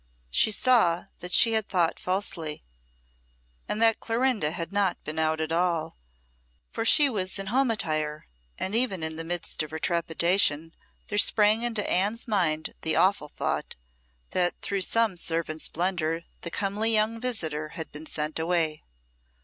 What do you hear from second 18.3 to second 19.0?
away.